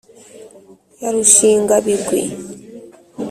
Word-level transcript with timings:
Ya 1.01 1.09
Rushingabigwi 1.15 2.21